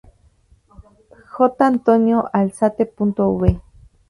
[1.33, 1.57] J.
[1.63, 3.61] Antonio Alzate y Av.